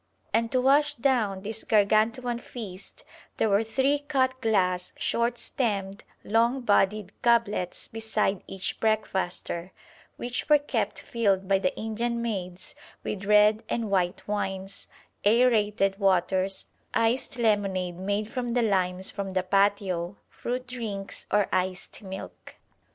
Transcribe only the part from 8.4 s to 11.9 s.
each breakfaster, which were kept filled by the